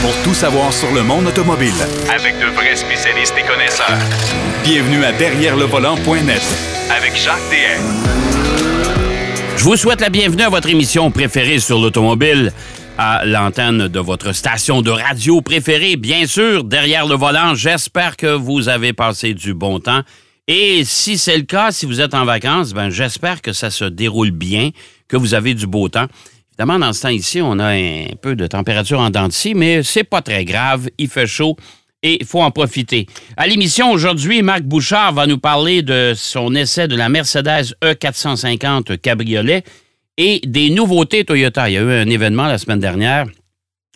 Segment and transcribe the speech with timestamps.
[0.00, 1.72] pour tout savoir sur le monde automobile.
[2.14, 3.98] Avec de vrais spécialistes et connaisseurs.
[4.62, 6.42] Bienvenue à Derrière le volant.net
[6.90, 7.82] Avec Jacques DM.
[9.56, 12.52] Je vous souhaite la bienvenue à votre émission préférée sur l'automobile,
[12.96, 17.54] à l'antenne de votre station de radio préférée, bien sûr, derrière le volant.
[17.54, 20.02] J'espère que vous avez passé du bon temps.
[20.46, 23.84] Et si c'est le cas, si vous êtes en vacances, ben j'espère que ça se
[23.84, 24.70] déroule bien,
[25.08, 26.06] que vous avez du beau temps.
[26.60, 29.84] Évidemment, dans ce temps ici, on a un peu de température en dents de mais
[29.84, 30.88] c'est pas très grave.
[30.98, 31.54] Il fait chaud
[32.02, 33.06] et il faut en profiter.
[33.36, 38.98] À l'émission aujourd'hui, Marc Bouchard va nous parler de son essai de la Mercedes E450
[38.98, 39.62] Cabriolet
[40.16, 41.70] et des nouveautés Toyota.
[41.70, 43.26] Il y a eu un événement la semaine dernière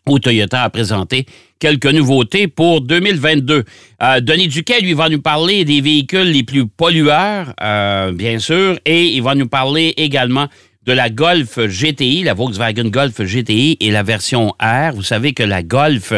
[0.09, 1.27] où Toyota a présenté
[1.59, 3.65] quelques nouveautés pour 2022.
[4.03, 8.79] Euh, Denis Duquet, lui, va nous parler des véhicules les plus pollueurs, euh, bien sûr,
[8.85, 10.47] et il va nous parler également
[10.85, 14.93] de la Golf GTI, la Volkswagen Golf GTI et la version R.
[14.95, 16.13] Vous savez que la Golf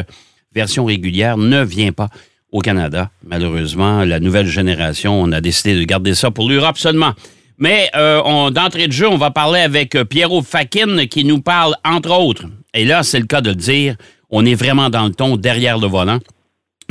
[0.55, 2.09] version régulière ne vient pas
[2.50, 3.11] au Canada.
[3.25, 7.12] Malheureusement, la nouvelle génération, on a décidé de garder ça pour l'Europe seulement.
[7.58, 11.75] Mais euh, d'entrée de jeu, on va parler avec euh, Pierrot Fakin qui nous parle,
[11.84, 13.97] entre autres, et là, c'est le cas de le dire,
[14.31, 16.19] on est vraiment dans le ton derrière le volant,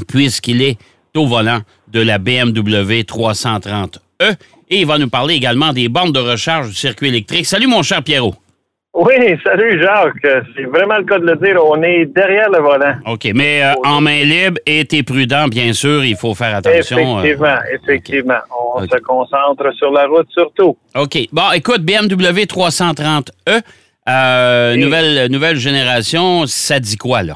[0.08, 0.78] puisqu'il est
[1.16, 1.60] au volant
[1.92, 3.90] de la BMW 330e
[4.70, 7.46] et il va nous parler également des bornes de recharge du circuit électrique.
[7.46, 8.36] Salut, mon cher Pierrot.
[8.96, 10.44] Oui, salut Jacques.
[10.56, 11.60] C'est vraiment le cas de le dire.
[11.66, 12.96] On est derrière le volant.
[13.08, 16.06] OK, mais euh, en main libre et t'es prudent, bien sûr.
[16.06, 17.18] Il faut faire attention.
[17.18, 18.40] Euh, effectivement, effectivement.
[18.76, 20.78] On se concentre sur la route surtout.
[20.96, 21.18] OK.
[21.32, 23.24] Bon, écoute, BMW 330e,
[24.08, 27.34] euh, nouvelle, nouvelle génération, ça dit quoi, là?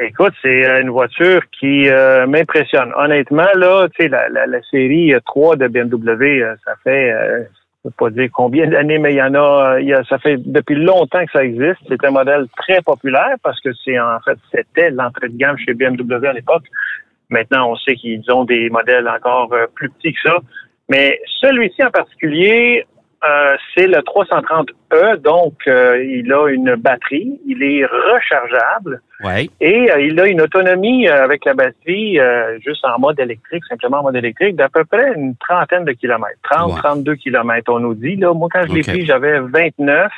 [0.00, 2.92] Écoute, c'est euh, une voiture qui euh, m'impressionne.
[2.96, 7.90] Honnêtement, là, tu sais, la, la, série 3 de BMW, euh, ça fait, je ne
[7.90, 10.76] peux pas dire combien d'années, mais il y en a, y a, ça fait depuis
[10.76, 11.80] longtemps que ça existe.
[11.88, 15.74] C'est un modèle très populaire parce que c'est en fait, c'était l'entrée de gamme chez
[15.74, 16.64] BMW à l'époque.
[17.28, 20.38] Maintenant, on sait qu'ils ont des modèles encore plus petits que ça.
[20.88, 22.86] Mais celui-ci en particulier,
[23.24, 29.00] euh, c'est le 330E, donc euh, il a une batterie, il est rechargeable
[29.60, 32.18] et euh, il a une autonomie avec la batterie
[32.64, 36.38] juste en mode électrique, simplement en mode électrique, d'à peu près une trentaine de kilomètres,
[36.50, 38.16] 30, 32 kilomètres, on nous dit.
[38.16, 40.10] Là, moi, quand je l'ai pris, j'avais 29.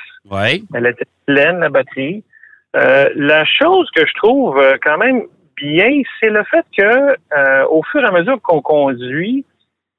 [0.75, 2.25] Elle était pleine, la batterie.
[2.73, 5.25] la chose que je trouve quand même
[5.57, 9.45] bien, c'est le fait que au fur et à mesure qu'on conduit,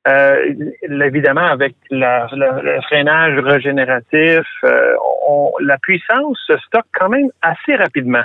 [0.07, 0.53] euh,
[0.88, 4.93] évidemment, avec le freinage régénératif, euh,
[5.61, 8.23] la puissance se stocke quand même assez rapidement.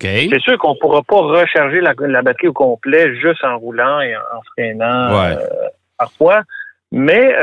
[0.00, 4.16] C'est sûr qu'on ne pourra pas recharger la, batterie au complet juste en roulant et
[4.16, 5.36] en, freinant euh,
[5.98, 6.42] parfois.
[6.90, 7.34] Mais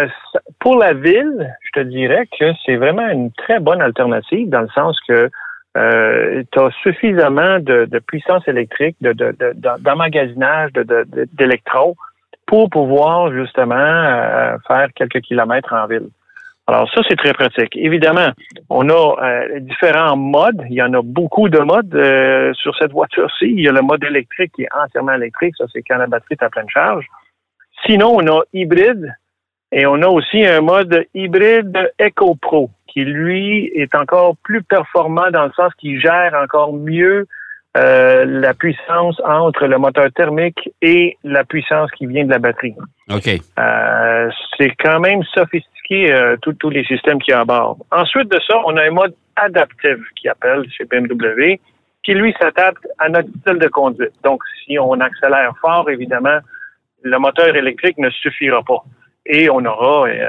[0.60, 4.70] pour la ville, je te dirais que c'est vraiment une très bonne alternative dans le
[4.70, 5.30] sens que
[5.76, 11.96] tu as suffisamment de, puissance électrique, d'emmagasinage de, d'électrons
[12.50, 16.10] pour pouvoir justement euh, faire quelques kilomètres en ville.
[16.66, 17.76] Alors ça, c'est très pratique.
[17.76, 18.30] Évidemment,
[18.70, 18.94] on a
[19.24, 20.64] euh, différents modes.
[20.68, 23.46] Il y en a beaucoup de modes euh, sur cette voiture-ci.
[23.46, 25.54] Il y a le mode électrique qui est entièrement électrique.
[25.58, 27.06] Ça, c'est quand la batterie est à pleine charge.
[27.86, 29.14] Sinon, on a hybride
[29.72, 35.30] et on a aussi un mode hybride Eco Pro qui, lui, est encore plus performant
[35.30, 37.28] dans le sens qu'il gère encore mieux
[37.78, 42.74] euh, la puissance entre le moteur thermique et la puissance qui vient de la batterie.
[43.12, 43.28] OK.
[43.60, 47.78] Euh, c'est quand même sophistiqué, euh, tous les systèmes qui y a à bord.
[47.92, 51.60] Ensuite de ça, on a un mode adaptif qui appelle chez BMW,
[52.04, 54.14] qui lui s'adapte à notre style de conduite.
[54.24, 56.40] Donc, si on accélère fort, évidemment,
[57.04, 58.84] le moteur électrique ne suffira pas.
[59.28, 60.26] Et on aura le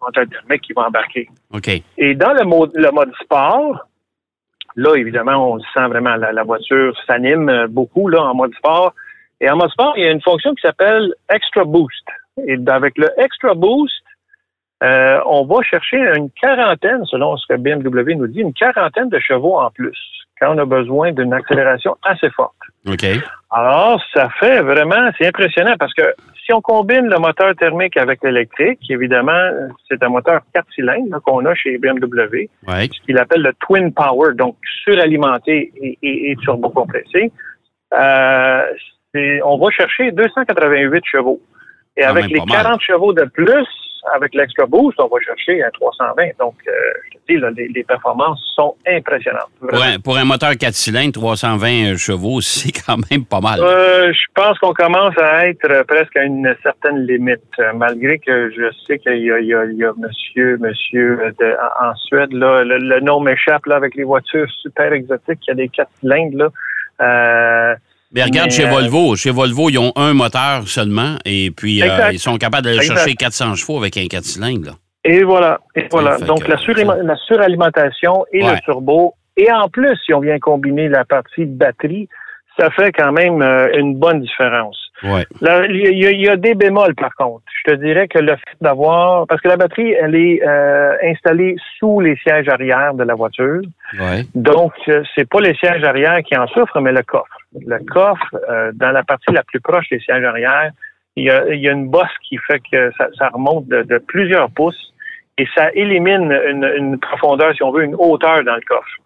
[0.00, 1.28] moteur thermique qui va embarquer.
[1.52, 1.70] OK.
[1.98, 3.86] Et dans le mode, le mode sport,
[4.76, 8.92] Là, évidemment, on sent vraiment la, la voiture s'anime euh, beaucoup là en mode sport.
[9.40, 12.06] Et en mode sport, il y a une fonction qui s'appelle Extra Boost.
[12.46, 13.94] Et avec le Extra Boost,
[14.82, 19.18] euh, on va chercher une quarantaine, selon ce que BMW nous dit, une quarantaine de
[19.18, 22.54] chevaux en plus quand on a besoin d'une accélération assez forte.
[22.86, 23.04] OK.
[23.50, 26.02] Alors, ça fait vraiment, c'est impressionnant parce que
[26.44, 29.50] si on combine le moteur thermique avec l'électrique, évidemment,
[29.88, 34.34] c'est un moteur 4 cylindres qu'on a chez BMW, ce qu'il appelle le Twin Power,
[34.34, 37.32] donc suralimenté et, et, et turbocompressé.
[37.94, 38.62] Euh,
[39.44, 41.40] on va chercher 288 chevaux.
[41.96, 43.66] Et avec les 40 chevaux de plus,
[44.14, 46.22] avec l'Extra Boost, on va chercher à 320.
[46.38, 46.70] Donc, euh,
[47.12, 49.48] je te dis, là, les, les performances sont impressionnantes.
[49.60, 53.60] Pour un, pour un moteur 4 cylindres, 320 chevaux, c'est quand même pas mal.
[53.62, 58.18] Euh, je pense qu'on commence à être euh, presque à une certaine limite, euh, malgré
[58.18, 61.30] que je sais qu'il y a, il y a, il y a monsieur, monsieur euh,
[61.40, 65.40] de- en en Suède, là, le, le nom m'échappe là avec les voitures super exotiques,
[65.46, 66.48] il y a des 4 cylindres là.
[67.00, 67.74] Euh,
[68.14, 69.16] Mais regarde mais, chez euh, Volvo.
[69.16, 73.14] Chez Volvo, ils ont un moteur seulement et puis euh, ils sont capables d'aller chercher
[73.14, 74.66] 400 chevaux avec un 4 cylindres.
[74.66, 74.72] là.
[75.06, 76.16] Et voilà, et voilà.
[76.18, 76.56] Donc que, la,
[77.16, 78.54] suralimentation et Ouais.
[78.54, 82.08] le turbo, et en plus, si on vient combiner la partie batterie,
[82.58, 84.78] ça fait quand même euh, une bonne différence.
[85.02, 85.26] Ouais.
[85.42, 85.46] Il
[85.98, 87.42] y, a- il y a des bémols par contre.
[87.66, 91.56] Je te dirais que le fait d'avoir, parce que la batterie, elle est euh, installée
[91.78, 93.60] sous les sièges arrière de la voiture,
[93.98, 94.24] Ouais.
[94.36, 94.72] donc
[95.14, 97.33] c'est pas les sièges arrière qui en souffrent, mais le coffre.
[97.60, 100.70] Le coffre, euh, dans la partie la plus proche des sièges arrière,
[101.16, 103.82] il y a, il y a une bosse qui fait que ça, ça remonte de,
[103.82, 104.92] de plusieurs pouces
[105.38, 108.98] et ça élimine une, une profondeur, si on veut, une hauteur dans le coffre.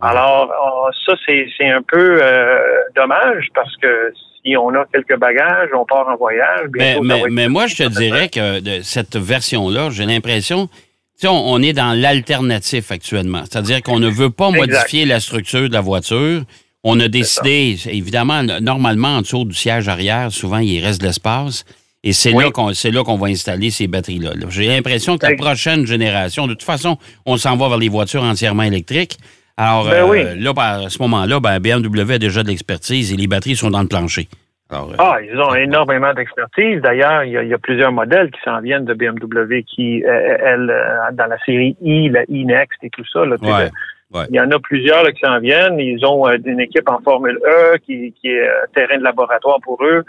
[0.00, 2.60] Alors, euh, ça, c'est un peu euh,
[2.94, 4.12] dommage parce que
[4.42, 6.68] si on a quelques bagages, on part en voyage.
[6.76, 6.98] Mais,
[7.30, 10.72] mais, moi, je te dirais que de cette version-là, j'ai l'impression, tu
[11.16, 13.42] sais, on, on est dans l'alternatif actuellement.
[13.44, 14.60] C'est-à-dire qu'on ne veut pas Exact.
[14.60, 16.42] modifier la structure de la voiture.
[16.84, 21.64] On a décidé, évidemment, normalement, en dessous du siège arrière, souvent, il reste de l'espace.
[22.04, 22.44] Et c'est Oui.
[22.44, 24.30] là qu'on c'est là qu'on va installer ces batteries-là.
[24.34, 24.46] là.
[24.48, 26.96] J'ai l'impression que la prochaine génération, de toute façon,
[27.26, 29.18] on s'en va vers les voitures entièrement électriques.
[29.56, 30.22] Alors, Ben euh, oui.
[30.40, 33.82] là, à ce moment-là, ben, BMW a déjà de l'expertise et les batteries sont dans
[33.82, 34.28] le plancher.
[34.70, 36.80] Alors, euh, Ah, ils ont énormément d'expertise.
[36.80, 40.04] D'ailleurs, il y, a, il y a plusieurs modèles qui s'en viennent de BMW qui,
[40.04, 43.24] euh, elle, euh, dans la série i, la e-Next et tout ça.
[43.24, 43.70] Là, Ouais,
[44.14, 44.24] ouais.
[44.30, 45.78] Il y en a plusieurs là, qui s'en viennent.
[45.78, 49.58] Ils ont euh, une équipe en Formule E qui, qui est euh, terrain de laboratoire
[49.62, 50.04] pour eux.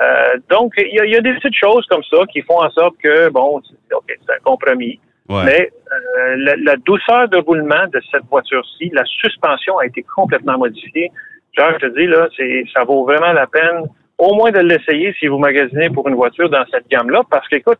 [0.00, 2.60] Euh, donc, il y, a, il y a des petites choses comme ça qui font
[2.62, 4.98] en sorte que, bon, c'est ok, c'est un compromis.
[5.28, 5.44] ouais.
[5.44, 10.58] Mais euh, la, la douceur de roulement de cette voiture-ci, la suspension a été complètement
[10.58, 11.10] modifiée.
[11.56, 13.84] Genre, je te dis, là, c'est, ça vaut vraiment la peine
[14.18, 17.78] au moins de l'essayer si vous magasinez pour une voiture dans cette gamme-là, parce qu'écoute,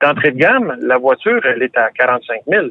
[0.00, 2.66] d'entrée de gamme, la voiture, elle est à 45 000.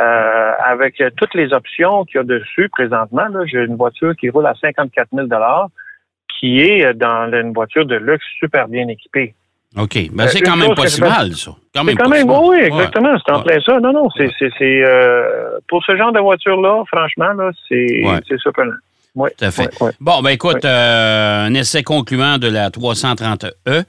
[0.00, 4.28] Euh, avec euh, toutes les options qu'il y a dessus présentement, j'ai une voiture qui
[4.28, 5.28] roule à 54 000
[6.40, 9.34] qui est euh, dans une voiture de luxe super bien équipée.
[9.76, 10.10] OK.
[10.12, 11.52] Ben, Euh, c'est quand même pas si mal, ça.
[11.74, 13.16] C'est quand même, oui, exactement.
[13.24, 13.78] C'est en plein ça.
[13.78, 14.30] Non, non, c'est,
[14.62, 18.18] euh, pour ce genre de voiture-là, franchement, là, c'est, Ouais.
[18.28, 18.72] c'est surprenant.
[19.14, 19.70] Oui, Tout à fait.
[20.00, 23.84] Bon, ben écoute, euh, un essai concluant de la 330E.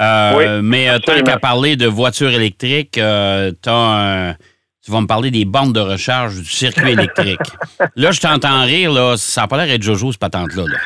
[0.00, 3.72] Euh, Oui, mais euh, tant qu'à parler de voitures électriques, euh, t'as
[4.30, 4.34] un-
[4.84, 7.40] tu vas me parler des bornes de recharge du circuit électrique.
[7.96, 10.64] là, je t'entends rire, là, ça n'a pas l'air d'être Jojo, cette patente-là.
[10.66, 10.78] Là.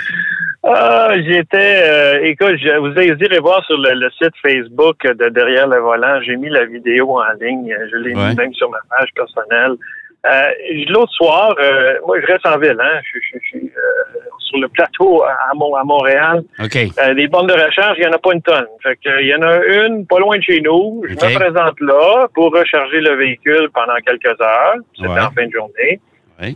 [0.71, 2.93] Ah, j'étais, euh, écoute, je, vous
[3.25, 6.21] irez voir sur le, le site Facebook de Derrière le volant.
[6.27, 7.75] J'ai mis la vidéo en ligne.
[7.91, 8.29] Je l'ai Ouais.
[8.31, 9.77] mis même sur ma page personnelle.
[10.27, 10.51] Euh,
[10.89, 12.77] L'autre soir, euh, moi, je reste en ville.
[12.81, 16.43] Hein, je, je- je suis euh, sur le plateau à, à Mont- à Montréal.
[17.15, 18.67] Des bornes de recharge, il n'y en a pas une tonne.
[18.83, 21.03] Fait que, il y en a une pas loin de chez nous.
[21.09, 24.75] Je me présente là pour recharger le véhicule pendant quelques heures.
[24.97, 25.21] C'était Ouais.
[25.21, 26.01] en fin de journée.
[26.41, 26.55] Ouais.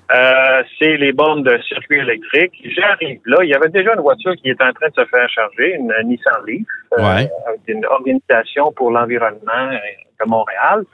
[0.78, 2.52] C'est les bornes de circuit électrique.
[2.76, 3.38] J'arrive là.
[3.42, 5.92] Il y avait déjà une voiture qui était en train de se faire charger, une
[6.04, 6.66] Nissan Leaf,
[6.98, 7.28] Ouais.
[7.46, 10.84] avec une organisation pour l'environnement de Montréal.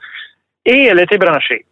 [0.65, 1.65] Et elle était branchée.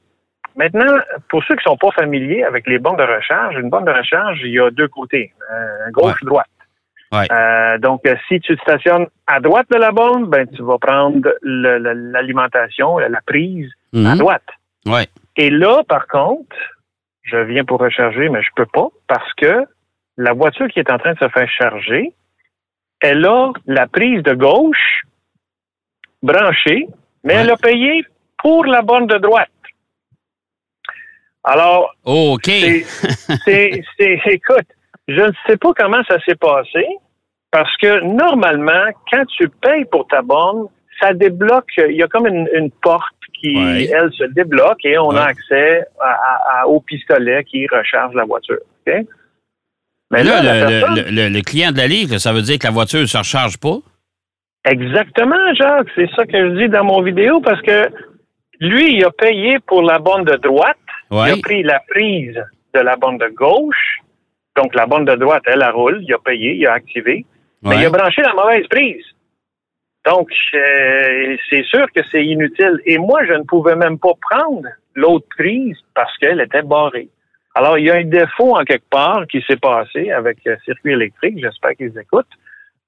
[0.57, 0.98] Maintenant,
[1.30, 4.39] pour ceux qui sont pas familiers avec les bornes de recharge, une borne de recharge,
[4.44, 6.48] il y a deux côtés, euh, gauche-droite.
[7.12, 7.27] Ouais.
[7.31, 10.77] Euh, donc, euh, si tu te stationnes à droite de la borne, ben tu vas
[10.77, 14.18] prendre l'alimentation, la prise à Mhm.
[14.18, 14.48] droite.
[14.86, 15.07] Ouais.
[15.38, 16.56] Et là, par contre,
[17.24, 19.65] je viens pour recharger, mais je peux pas parce que
[20.18, 22.14] la voiture qui est en train de se faire charger,
[22.99, 25.04] elle a la prise de gauche
[26.23, 26.87] branchée,
[27.23, 27.42] mais Ouais.
[27.42, 28.04] elle a payé
[28.40, 29.49] pour la borne de droite.
[31.49, 32.42] Alors, OK.
[32.45, 32.83] c'est,
[33.45, 34.68] c'est, c'est- écoute,
[35.07, 36.85] je ne sais pas comment ça s'est passé
[37.51, 40.68] parce que normalement, quand tu payes pour ta borne,
[40.99, 43.85] ça débloque, il y a comme une, une porte qui, Ouais.
[43.85, 45.19] elle, se débloque et on Ouais.
[45.19, 48.57] a accès à- au pistolet qui recharge la voiture.
[48.85, 52.66] Mais là, le, personne- le- le- le client de la livre, ça veut dire que
[52.68, 53.77] la voiture ne se recharge pas?
[54.66, 55.87] Exactement, Jacques.
[55.95, 57.89] C'est ça que je dis dans mon vidéo parce que
[58.59, 60.77] lui, il a payé pour la borne de droite.
[61.11, 61.30] Ouais.
[61.30, 63.99] Il a pris la prise de la borne de gauche.
[64.56, 65.99] Donc, la borne de droite, elle, elle roule.
[66.02, 67.26] Il a payé, il a activé.
[67.64, 69.06] Mais il a branché la mauvaise prise.
[70.06, 72.80] Donc, euh, c'est sûr que c'est inutile.
[72.85, 77.09] Et moi, je ne pouvais même pas prendre l'autre prise parce qu'elle était barrée.
[77.56, 80.94] Alors, il y a un défaut en quelque part qui s'est passé avec euh, Circuit
[80.94, 81.40] électrique.
[81.42, 82.26] J'espère qu'ils écoutent.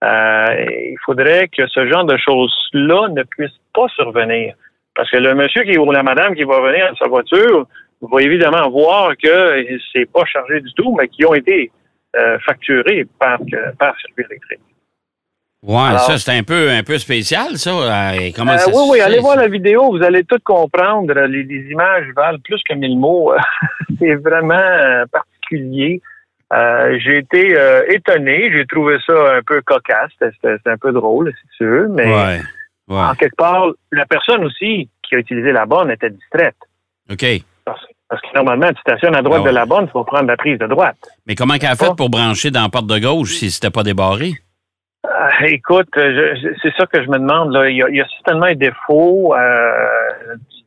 [0.03, 4.55] Euh, il faudrait que ce genre de choses-là ne puisse pas survenir.
[4.95, 7.67] Parce que le monsieur qui, ou la madame qui va venir dans sa voiture
[8.01, 11.71] va évidemment voir que c'est pas chargé du tout, mais qui ont été
[12.15, 13.39] euh, facturés par,
[13.77, 14.59] par circuit électrique.
[15.61, 17.71] Ouais, ça, c'est un peu, un peu spécial, ça.
[17.71, 21.13] Euh, comment ça oui, oui, allez voir la vidéo, vous allez tout comprendre.
[21.13, 23.33] Les, les images valent plus que mille mots.
[23.99, 26.01] c'est vraiment particulier.
[26.51, 31.31] Euh, j'ai été euh, étonné, j'ai trouvé ça un peu cocasse, c'était un peu drôle,
[31.39, 32.41] si tu veux, mais
[32.87, 36.55] en quelque part, la personne aussi qui a utilisé la borne était distraite.
[37.11, 37.23] OK.
[38.09, 40.37] Parce, que normalement, tu stationnes à droite ah de la borne, il faut prendre la
[40.37, 40.97] prise de droite.
[41.27, 43.83] Mais comment qu'elle a fait pour brancher dans la porte de gauche si c'était pas
[43.83, 44.31] débarré?
[45.05, 47.51] Euh, écoute, c'est ça que je me demande.
[47.51, 47.69] Là.
[47.69, 49.33] Il, y a, certainement un défaut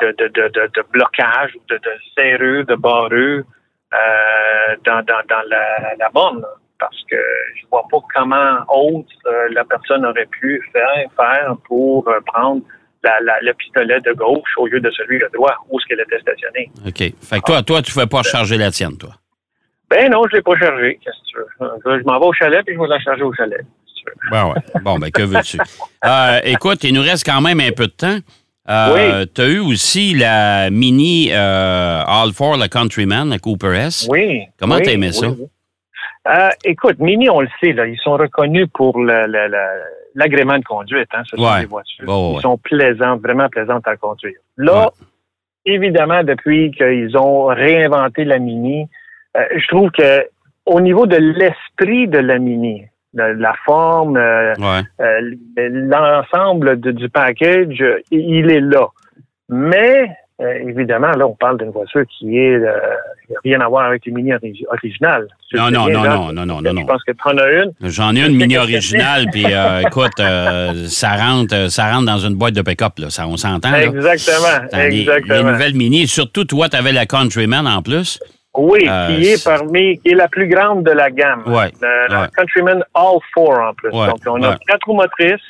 [0.01, 3.43] de, de, de, de, blocage, de, de serrure, de barrure.
[3.93, 6.43] Euh, dans, dans, dans la, la borne.
[6.79, 7.17] parce que
[7.57, 12.63] je vois pas comment autre euh, la personne aurait pu faire, faire pour euh, prendre
[13.03, 16.01] la, la, le pistolet de gauche au lieu de celui de droit, où est-ce qu'elle
[16.01, 16.71] était stationnée.
[16.87, 16.99] OK.
[16.99, 19.11] Fait que toi, toi, tu ne fais pas charger la tienne, toi?
[19.91, 20.99] Ben non, je ne l'ai pas chargée.
[21.05, 21.99] Qu'est-ce que tu veux?
[22.01, 23.65] Je m'en vais au chalet puis je vais la charger au chalet.
[24.31, 24.61] Ben ouais.
[24.83, 25.59] Bon, ben que veux-tu?
[26.05, 28.19] Euh, écoute, il nous reste quand même un peu de temps.
[28.69, 34.07] Euh, Tu as eu aussi la mini euh, All for the Countryman, la Cooper S.
[34.11, 34.43] Oui.
[34.59, 35.27] Comment tu t'as aimé ça?
[36.29, 38.97] Euh, écoute, Mini, on le sait, là, ils sont reconnus pour
[40.15, 41.09] l'agrément de conduite.
[41.13, 42.05] Hein, ce sont des voitures.
[42.37, 44.39] ils sont plaisantes, vraiment plaisantes à conduire.
[44.57, 44.91] Là,
[45.65, 48.89] évidemment, depuis qu'ils ont réinventé la Mini,
[49.37, 50.27] euh, je trouve que
[50.67, 54.55] au niveau de l'esprit de la Mini, la forme, euh,
[55.01, 55.21] euh,
[55.57, 58.87] l'ensemble du package, il est là.
[59.49, 60.09] Mais
[60.41, 62.59] euh, évidemment, là, on parle d'une voiture qui est
[63.45, 64.33] rien à voir avec les mini
[64.69, 65.29] originales.
[65.53, 67.73] Non, non, non, non, non, non, non, Je pense que tu en as une.
[67.83, 69.45] J'en ai une mini originale, puis
[69.87, 70.19] écoute,
[70.89, 73.11] ça rentre, ça rentre dans une boîte de pick-up, là.
[73.11, 73.75] Ça, on s'entend.
[73.75, 75.35] Exactement, exactement.
[75.35, 78.19] Les, nouvelles mini, surtout toi, tu avais la Countryman en plus.
[78.55, 81.43] Oui, euh, qui est parmi, qui est la plus grande de la gamme.
[81.47, 83.91] Ouais, la Countryman All Four en plus.
[83.91, 85.41] Donc, on a quatre roues motrices.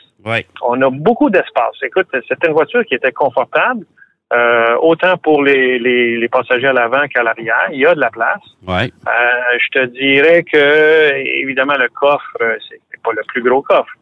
[0.63, 1.75] On a beaucoup d'espace.
[1.83, 3.85] Écoute, c'est une voiture qui était confortable,
[4.33, 7.69] euh, autant pour les, les, les passagers à l'avant qu'à l'arrière.
[7.73, 8.43] Il y a de la place.
[8.67, 8.91] Ouais.
[9.07, 13.93] Euh, je te dirais que, évidemment, le coffre, c'est pas le plus gros coffre.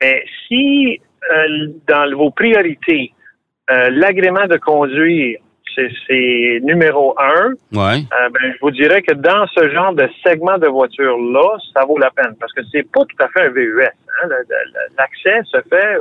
[0.00, 1.00] Mais si,
[1.88, 3.12] dans vos priorités,
[3.68, 5.38] l'agrément de conduire
[6.06, 7.52] c'est numéro un.
[7.72, 7.98] Ouais.
[7.98, 11.98] Euh, ben, je vous dirais que dans ce genre de segment de voiture-là, ça vaut
[11.98, 13.82] la peine parce que c'est pas tout à fait un VUS.
[13.82, 14.28] Hein.
[14.96, 15.98] L'accès se fait,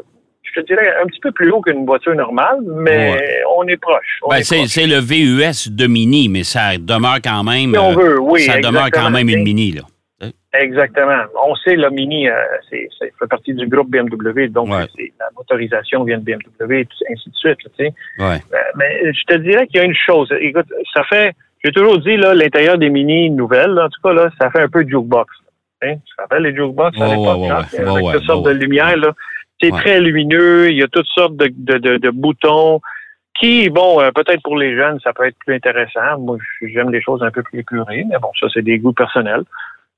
[0.58, 4.20] je te dirais, un petit peu plus haut qu'une voiture normale, mais on est proche.
[4.30, 7.72] Ben, c'est le VUS de Mini, mais ça demeure quand même.
[7.72, 8.42] Si on veut, oui.
[8.42, 9.84] Ça demeure quand même une Mini, là.
[10.60, 11.24] Exactement.
[11.46, 12.34] On sait, le Mini, euh,
[12.70, 14.88] c'est, ça fait partie du groupe BMW, donc la
[15.36, 17.58] motorisation vient de BMW, et ainsi de suite.
[17.60, 17.94] Tu sais.
[18.18, 18.38] ouais.
[18.54, 20.34] Euh, mais je te dirais qu'il y a une chose.
[20.40, 21.34] Écoute, ça fait,
[21.64, 24.70] j'ai toujours dit, là, l'intérieur des Mini nouvelles, en tout cas, là, ça fait un
[24.70, 25.30] peu jukebox.
[25.84, 25.96] Hein?
[26.06, 27.52] Tu te rappelles les jukebox à l'époque?
[27.78, 29.14] avec toutes sortes de lumières, là.
[29.62, 32.80] C'est très lumineux, il y a toutes sortes de, de, de, de boutons
[33.40, 36.20] qui, bon, euh, peut-être pour les jeunes, ça peut être plus intéressant.
[36.20, 39.44] Moi, j'aime des choses un peu plus épurées, mais bon, ça, c'est des goûts personnels.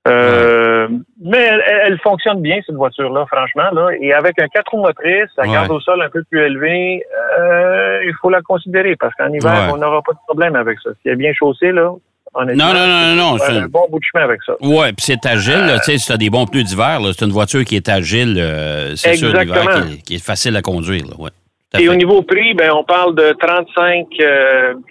[0.08, 0.88] Euh,
[1.22, 1.50] mais
[1.84, 3.70] elle, fonctionne bien, cette voiture-là, franchement.
[3.74, 3.89] Là.
[4.00, 7.04] Et avec un 4 roues motrices, la garde au sol un peu plus élevée,
[7.39, 10.92] euh, il faut la considérer parce qu'en hiver, on n'aura pas de problème avec ça.
[11.01, 11.92] Si elle est bien chaussée, là,
[12.36, 14.54] non, non, non, non, C'est un bon bout de chemin avec ça.
[14.62, 15.74] Oui, puis c'est agile.
[15.78, 18.36] tu sais, si tu as des bons pneus d'hiver, c'est une voiture qui est agile,
[18.38, 21.04] euh, c'est sûr, l'hiver, qui, est facile à conduire.
[21.20, 21.32] Ouais.
[21.78, 24.08] Et au niveau prix, ben, on parle de 35,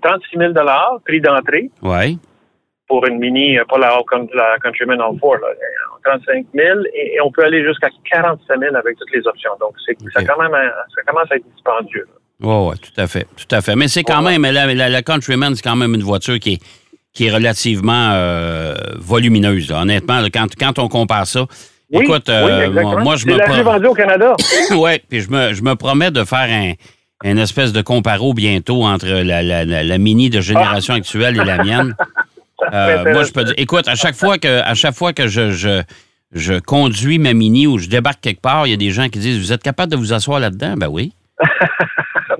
[0.02, 0.52] 36 000
[1.04, 1.70] prix d'entrée.
[1.82, 2.18] Oui
[2.88, 4.00] pour une mini, euh, pas la,
[4.34, 5.38] la Countryman All-4,
[6.04, 9.50] 35 000 et, on peut aller jusqu'à 45 000 avec toutes les options.
[9.60, 12.06] Donc, ça, quand même, ça commence à être dispendieux.
[12.40, 13.26] Oui, oui, tout à fait.
[13.36, 13.76] Tout à fait.
[13.76, 16.62] Mais c'est quand même, la, Countryman, c'est quand même une voiture qui est,
[17.12, 19.72] qui est relativement euh, volumineuse.
[19.72, 21.46] Honnêtement, quand, quand on compare ça,
[21.90, 22.70] Écoute, euh,
[23.02, 23.38] moi, je me.
[23.38, 24.36] C'est la au Canada.
[24.72, 26.74] oui, puis je me, je me promets de faire un,
[27.24, 30.98] une espèce de comparo bientôt entre la, la, la, mini de génération ah.
[30.98, 31.94] actuelle et la mienne.
[32.72, 35.52] Euh, moi, je peux dire, écoute, à chaque fois que, à chaque fois que je,
[35.52, 35.80] je,
[36.32, 39.20] je conduis ma mini ou je débarque quelque part, il y a des gens qui
[39.20, 40.74] disent Vous êtes capable de vous asseoir là-dedans?
[40.76, 41.12] Ben oui.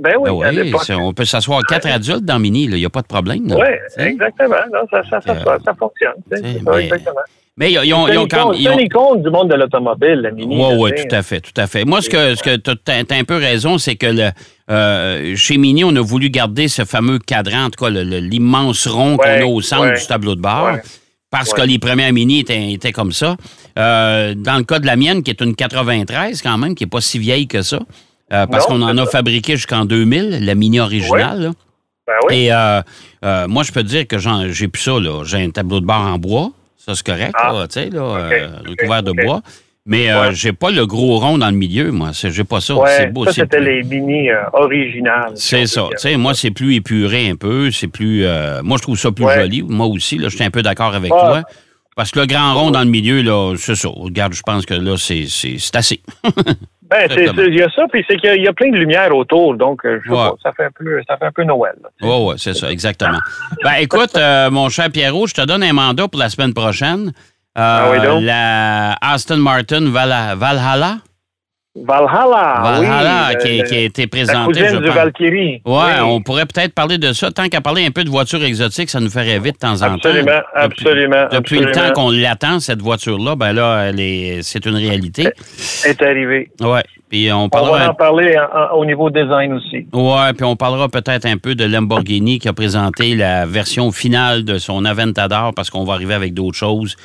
[0.00, 0.30] ben oui.
[0.40, 3.46] Ben oui on peut s'asseoir quatre adultes dans mini, il n'y a pas de problème.
[3.50, 4.56] Oui, exactement.
[4.72, 6.14] Non, ça, ça, ça, ça, ça fonctionne.
[6.30, 7.20] Mais, exactement.
[7.58, 9.22] Mais ils ont, ils ont quand même.
[9.22, 10.56] du monde de l'automobile, la Mini.
[10.56, 11.84] Oui, oui, tout à fait, tout à fait.
[11.84, 14.30] Moi, ce que, ce que tu as, un peu raison, c'est que le,
[14.70, 19.16] euh, chez Mini, on a voulu garder ce fameux cadran, en tout cas, l'immense rond
[19.16, 20.76] qu'on a au centre du tableau de bord.
[21.30, 23.36] Parce que les premières Mini étaient, étaient comme ça.
[23.76, 26.88] Euh, dans le cas de la mienne, qui est une 93 quand même, qui n'est
[26.90, 27.80] pas si vieille que ça,
[28.32, 29.10] Euh, parce qu'on en c'est a ça.
[29.10, 31.52] fabriqué jusqu'en 2000, la Mini originale.
[32.06, 32.34] Ben oui.
[32.36, 32.80] Et euh,
[33.24, 34.16] euh, moi, je peux te dire que
[34.52, 34.98] j'ai plus ça.
[35.00, 35.24] là.
[35.24, 36.50] J'ai un tableau de bord en bois.
[36.76, 37.52] Ça, c'est correct, Ah.
[37.52, 39.42] là, tu sais, là, OK, OK, recouvert de bois.
[39.84, 40.34] Mais Ouais.
[40.34, 42.10] j'ai pas le gros rond dans le milieu, moi.
[42.12, 42.74] C'est- J'ai pas ça.
[42.86, 43.24] c'est ouais, beau.
[43.24, 45.32] ça, c'est c'était plus- les mini originales.
[45.34, 45.80] C'est ça.
[45.82, 45.90] dire.
[45.92, 47.70] Tu sais, moi, c'est plus épuré un peu.
[47.70, 48.26] C'est plus.
[48.62, 49.40] moi, je trouve ça plus Ouais.
[49.40, 49.62] joli.
[49.62, 51.20] Moi aussi, là, je suis un peu d'accord avec Ah.
[51.26, 51.42] toi.
[51.96, 53.88] Parce que le grand rond dans le milieu, là, c'est ça.
[53.88, 56.00] Regarde, je pense que là, c'est c'est- c'est assez.
[56.90, 58.70] Ben, c'est- il y a ça, puis c'est qu'il y a- il y a plein
[58.70, 60.30] de lumière autour, donc euh, je sais Ouais.
[60.30, 61.74] pas, ça fait un peu, ça fait un peu Noël.
[62.00, 63.18] Oui, oui, c'est ça, exactement.
[63.62, 67.12] Ben, écoute, euh, mon cher Pierrot, je te donne un mandat pour la semaine prochaine.
[67.58, 68.22] Euh, Ah oui, donc?
[68.22, 70.98] La Aston Martin Val- Valhalla.
[71.86, 74.94] Valhalla, Valhalla, oui, qui, euh, qui a été la cousine je du pense.
[74.94, 75.62] Valkyrie.
[75.64, 76.00] Ouais, Oui.
[76.02, 77.30] on pourrait peut-être parler de ça.
[77.30, 79.94] Tant qu'à parler un peu de voitures exotiques, ça nous fait rêver de temps en
[79.94, 80.42] Absolument, temps.
[80.54, 81.88] absolument, Depuis, depuis le absolument.
[81.94, 85.28] temps qu'on l'attend, cette voiture-là, ben là, elle est, c'est une réalité.
[85.86, 86.50] est arrivé.
[86.60, 86.82] Ouais.
[87.08, 87.78] Puis on On parlera.
[87.78, 89.86] va en parler en- en- au niveau design aussi.
[89.94, 94.44] Ouais, puis on parlera peut-être un peu de Lamborghini qui a présenté la version finale
[94.44, 96.96] de son Aventador parce qu'on va arriver avec d'autres choses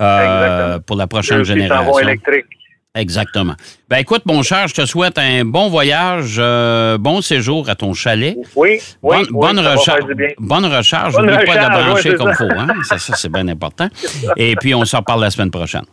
[0.00, 1.98] euh, pour la prochaine génération.
[2.00, 2.46] électrique.
[2.94, 3.54] Exactement.
[3.88, 7.92] Ben écoute, mon cher, je te souhaite un bon voyage, euh, bon séjour à ton
[7.92, 8.36] chalet.
[8.54, 10.04] Oui, oui, bonne, oui, bonne recharge.
[10.38, 11.14] Bonne recharge.
[11.14, 12.44] Bonne N'oublie pas de brancher c'est comme il faut.
[12.56, 12.68] Hein?
[12.84, 13.88] Ça, ça, c'est bien important.
[14.36, 15.84] Et puis, on s'en reparle la semaine prochaine.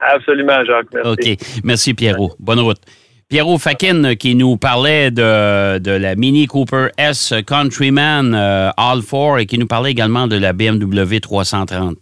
[0.00, 0.86] Absolument, Jacques.
[0.94, 1.10] Merci.
[1.10, 1.60] OK.
[1.64, 2.32] Merci, Pierrot.
[2.38, 2.80] Bonne route.
[3.28, 9.40] Pierrot Fakin qui nous parlait de, de la Mini Cooper S Countryman euh, All 4
[9.40, 11.96] et qui nous parlait également de la BMW 330e,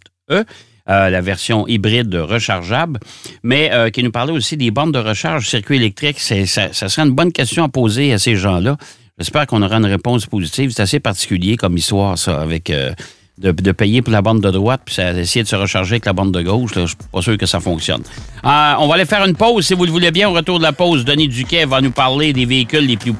[0.89, 2.99] euh, la version hybride rechargeable,
[3.43, 6.19] mais euh, qui nous parlait aussi des bornes de recharge circuit électrique.
[6.19, 8.77] Ça, ça serait une bonne question à poser à ces gens-là.
[9.17, 10.71] J'espère qu'on aura une réponse positive.
[10.71, 12.93] C'est assez particulier comme histoire, ça, avec euh,
[13.37, 16.31] de, payer pour la bande de droite puis essayer de se recharger avec la bande
[16.31, 16.71] de gauche.
[16.75, 18.03] Je suis pas sûr que ça fonctionne.
[18.43, 20.29] On va aller faire une pause, si vous le voulez bien.
[20.29, 23.13] Au retour de la pause, Denis Duquet va nous parler des véhicules les plus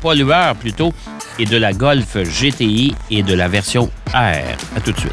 [0.00, 0.92] pollueurs, plutôt,
[1.38, 4.56] et de la Golf GTI et de la version R.
[4.76, 5.12] À tout de suite.